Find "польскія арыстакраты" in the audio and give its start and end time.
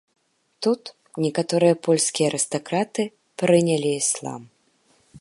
1.87-3.01